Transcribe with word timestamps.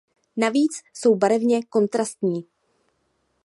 Navíc 0.37 0.71
jsou 0.93 1.15
barevně 1.15 1.63
kontrastní. 1.63 2.45